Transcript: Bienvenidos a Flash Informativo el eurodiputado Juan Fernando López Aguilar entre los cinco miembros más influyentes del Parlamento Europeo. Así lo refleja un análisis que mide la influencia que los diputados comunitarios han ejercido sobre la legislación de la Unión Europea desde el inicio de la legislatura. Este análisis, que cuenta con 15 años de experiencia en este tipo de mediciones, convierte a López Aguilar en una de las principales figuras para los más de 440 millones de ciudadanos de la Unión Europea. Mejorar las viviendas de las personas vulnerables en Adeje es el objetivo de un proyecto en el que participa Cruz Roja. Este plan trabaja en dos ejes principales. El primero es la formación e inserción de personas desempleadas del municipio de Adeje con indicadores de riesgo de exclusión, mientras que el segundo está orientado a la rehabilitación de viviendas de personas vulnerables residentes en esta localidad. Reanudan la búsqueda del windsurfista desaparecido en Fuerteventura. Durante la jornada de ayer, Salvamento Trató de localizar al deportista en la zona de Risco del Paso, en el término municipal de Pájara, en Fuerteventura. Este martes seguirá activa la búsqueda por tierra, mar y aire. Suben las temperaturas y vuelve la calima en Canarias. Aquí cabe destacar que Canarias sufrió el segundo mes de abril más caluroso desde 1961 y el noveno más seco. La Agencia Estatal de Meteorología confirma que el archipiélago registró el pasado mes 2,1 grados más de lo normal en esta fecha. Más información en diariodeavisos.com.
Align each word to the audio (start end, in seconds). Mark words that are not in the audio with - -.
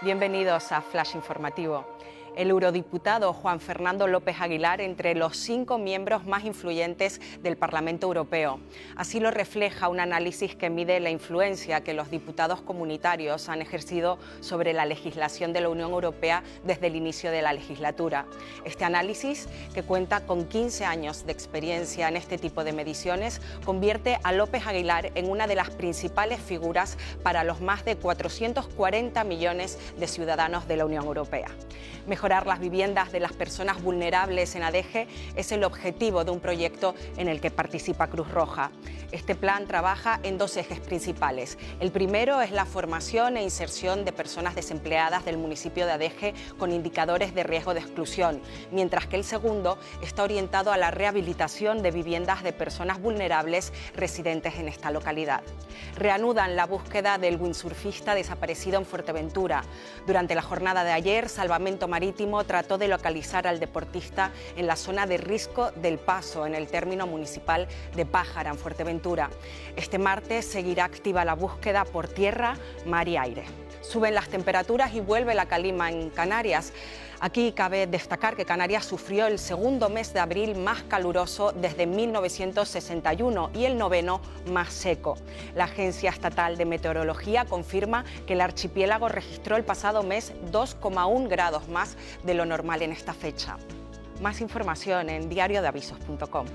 Bienvenidos 0.00 0.70
a 0.70 0.80
Flash 0.80 1.16
Informativo 1.16 1.84
el 2.38 2.50
eurodiputado 2.50 3.32
Juan 3.32 3.58
Fernando 3.58 4.06
López 4.06 4.40
Aguilar 4.40 4.80
entre 4.80 5.16
los 5.16 5.36
cinco 5.36 5.76
miembros 5.76 6.24
más 6.24 6.44
influyentes 6.44 7.20
del 7.42 7.56
Parlamento 7.56 8.06
Europeo. 8.06 8.60
Así 8.94 9.18
lo 9.18 9.32
refleja 9.32 9.88
un 9.88 9.98
análisis 9.98 10.54
que 10.54 10.70
mide 10.70 11.00
la 11.00 11.10
influencia 11.10 11.82
que 11.82 11.94
los 11.94 12.12
diputados 12.12 12.60
comunitarios 12.60 13.48
han 13.48 13.60
ejercido 13.60 14.18
sobre 14.38 14.72
la 14.72 14.86
legislación 14.86 15.52
de 15.52 15.62
la 15.62 15.68
Unión 15.68 15.90
Europea 15.90 16.44
desde 16.64 16.86
el 16.86 16.94
inicio 16.94 17.32
de 17.32 17.42
la 17.42 17.52
legislatura. 17.52 18.26
Este 18.64 18.84
análisis, 18.84 19.48
que 19.74 19.82
cuenta 19.82 20.24
con 20.24 20.46
15 20.46 20.84
años 20.84 21.26
de 21.26 21.32
experiencia 21.32 22.06
en 22.06 22.16
este 22.16 22.38
tipo 22.38 22.62
de 22.62 22.72
mediciones, 22.72 23.40
convierte 23.64 24.20
a 24.22 24.30
López 24.30 24.64
Aguilar 24.64 25.10
en 25.16 25.28
una 25.28 25.48
de 25.48 25.56
las 25.56 25.70
principales 25.70 26.38
figuras 26.40 26.98
para 27.24 27.42
los 27.42 27.60
más 27.60 27.84
de 27.84 27.96
440 27.96 29.24
millones 29.24 29.76
de 29.98 30.06
ciudadanos 30.06 30.68
de 30.68 30.76
la 30.76 30.86
Unión 30.86 31.04
Europea. 31.04 31.48
Mejorar 32.28 32.46
las 32.46 32.60
viviendas 32.60 33.10
de 33.10 33.20
las 33.20 33.32
personas 33.32 33.82
vulnerables 33.82 34.54
en 34.54 34.62
Adeje 34.62 35.08
es 35.34 35.50
el 35.50 35.64
objetivo 35.64 36.24
de 36.24 36.30
un 36.30 36.40
proyecto 36.40 36.94
en 37.16 37.26
el 37.26 37.40
que 37.40 37.50
participa 37.50 38.08
Cruz 38.08 38.30
Roja. 38.30 38.70
Este 39.12 39.34
plan 39.34 39.66
trabaja 39.66 40.20
en 40.22 40.36
dos 40.36 40.58
ejes 40.58 40.78
principales. 40.80 41.56
El 41.80 41.90
primero 41.90 42.42
es 42.42 42.50
la 42.50 42.66
formación 42.66 43.38
e 43.38 43.42
inserción 43.42 44.04
de 44.04 44.12
personas 44.12 44.54
desempleadas 44.54 45.24
del 45.24 45.38
municipio 45.38 45.86
de 45.86 45.92
Adeje 45.92 46.34
con 46.58 46.72
indicadores 46.72 47.34
de 47.34 47.44
riesgo 47.44 47.72
de 47.72 47.80
exclusión, 47.80 48.42
mientras 48.70 49.06
que 49.06 49.16
el 49.16 49.24
segundo 49.24 49.78
está 50.02 50.22
orientado 50.22 50.70
a 50.70 50.76
la 50.76 50.90
rehabilitación 50.90 51.82
de 51.82 51.90
viviendas 51.90 52.42
de 52.42 52.52
personas 52.52 53.00
vulnerables 53.00 53.72
residentes 53.94 54.56
en 54.56 54.68
esta 54.68 54.90
localidad. 54.90 55.40
Reanudan 55.96 56.56
la 56.56 56.66
búsqueda 56.66 57.16
del 57.16 57.40
windsurfista 57.40 58.14
desaparecido 58.14 58.78
en 58.78 58.84
Fuerteventura. 58.84 59.62
Durante 60.06 60.34
la 60.34 60.42
jornada 60.42 60.84
de 60.84 60.92
ayer, 60.92 61.30
Salvamento 61.30 61.88
Trató 62.46 62.78
de 62.78 62.88
localizar 62.88 63.46
al 63.46 63.60
deportista 63.60 64.32
en 64.56 64.66
la 64.66 64.76
zona 64.76 65.06
de 65.06 65.18
Risco 65.18 65.70
del 65.72 65.98
Paso, 65.98 66.46
en 66.46 66.54
el 66.54 66.66
término 66.66 67.06
municipal 67.06 67.68
de 67.94 68.06
Pájara, 68.06 68.50
en 68.50 68.58
Fuerteventura. 68.58 69.30
Este 69.76 69.98
martes 69.98 70.46
seguirá 70.46 70.84
activa 70.84 71.24
la 71.24 71.34
búsqueda 71.34 71.84
por 71.84 72.08
tierra, 72.08 72.56
mar 72.86 73.08
y 73.08 73.16
aire. 73.16 73.44
Suben 73.88 74.14
las 74.14 74.28
temperaturas 74.28 74.92
y 74.92 75.00
vuelve 75.00 75.34
la 75.34 75.46
calima 75.46 75.90
en 75.90 76.10
Canarias. 76.10 76.74
Aquí 77.20 77.52
cabe 77.52 77.86
destacar 77.86 78.36
que 78.36 78.44
Canarias 78.44 78.84
sufrió 78.84 79.26
el 79.26 79.38
segundo 79.38 79.88
mes 79.88 80.12
de 80.12 80.20
abril 80.20 80.56
más 80.56 80.82
caluroso 80.82 81.52
desde 81.52 81.86
1961 81.86 83.50
y 83.54 83.64
el 83.64 83.78
noveno 83.78 84.20
más 84.52 84.74
seco. 84.74 85.16
La 85.54 85.64
Agencia 85.64 86.10
Estatal 86.10 86.58
de 86.58 86.66
Meteorología 86.66 87.46
confirma 87.46 88.04
que 88.26 88.34
el 88.34 88.42
archipiélago 88.42 89.08
registró 89.08 89.56
el 89.56 89.64
pasado 89.64 90.02
mes 90.02 90.34
2,1 90.52 91.26
grados 91.26 91.66
más 91.68 91.96
de 92.24 92.34
lo 92.34 92.44
normal 92.44 92.82
en 92.82 92.92
esta 92.92 93.14
fecha. 93.14 93.56
Más 94.20 94.42
información 94.42 95.08
en 95.08 95.30
diariodeavisos.com. 95.30 96.46